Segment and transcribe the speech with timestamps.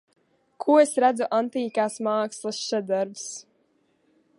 [0.65, 3.29] Ko es redzu Antīkās mākslas šedevrs.